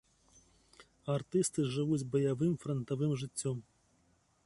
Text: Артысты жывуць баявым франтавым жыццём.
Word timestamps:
Артысты 1.17 1.67
жывуць 1.75 2.01
баявым 2.15 2.59
франтавым 2.65 3.11
жыццём. 3.25 3.57